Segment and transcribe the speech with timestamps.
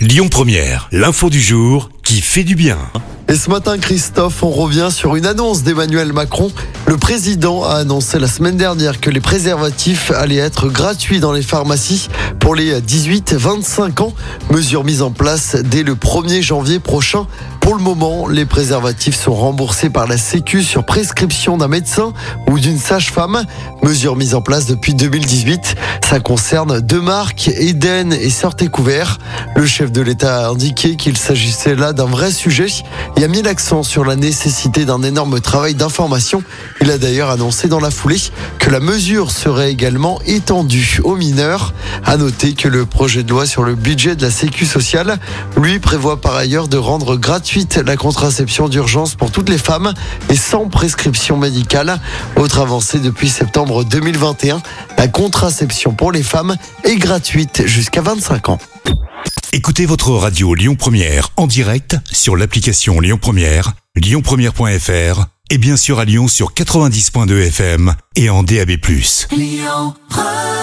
[0.00, 2.78] Lyon Première, l'info du jour qui fait du bien.
[3.28, 6.50] Et ce matin, Christophe, on revient sur une annonce d'Emmanuel Macron.
[6.86, 11.42] Le président a annoncé la semaine dernière que les préservatifs allaient être gratuits dans les
[11.42, 12.08] pharmacies
[12.40, 14.14] pour les 18-25 ans.
[14.50, 17.26] Mesure mise en place dès le 1er janvier prochain.
[17.60, 22.12] Pour le moment, les préservatifs sont remboursés par la Sécu sur prescription d'un médecin
[22.48, 23.44] ou d'une sage-femme.
[23.84, 25.76] Mesure mise en place depuis 2018.
[26.10, 29.18] Ça concerne deux marques, Eden et Sortez Couvert.
[29.54, 32.66] Le chef de l'État a indiqué qu'il s'agissait là d'un vrai sujet
[33.16, 36.42] et a mis l'accent sur la nécessité d'un énorme travail d'information.
[36.80, 38.18] Il a d'ailleurs annoncé dans la foulée
[38.58, 41.74] que la mesure serait également étendue aux mineurs.
[42.04, 45.20] À noter que le projet de loi sur le budget de la Sécu sociale,
[45.56, 49.94] lui, prévoit par ailleurs de rendre gratuite la contraception d'urgence pour toutes les femmes
[50.28, 52.00] et sans prescription médicale.
[52.34, 54.60] Autre avancée depuis septembre 2021,
[55.00, 58.58] la contraception pour les femmes est gratuite jusqu'à 25 ans.
[59.50, 66.00] Écoutez votre radio Lyon Première en direct sur l'application Lyon Première, lyonpremière.fr et bien sûr
[66.00, 68.72] à Lyon sur 90.2 FM et en DAB+.
[69.32, 70.59] Lyon Première